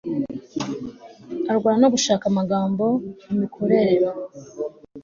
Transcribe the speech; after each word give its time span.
arwana 1.51 1.77
no 1.81 1.91
gushaka 1.95 2.23
amagambo 2.27 2.85
kumikorere 3.23 4.07